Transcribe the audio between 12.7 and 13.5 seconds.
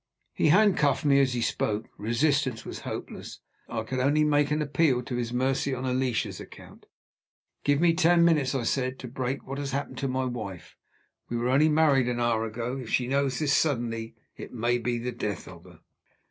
If she knows